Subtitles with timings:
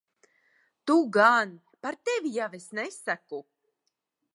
[0.87, 1.51] Tu gan.
[1.85, 3.41] Par tevi jau es nesaku.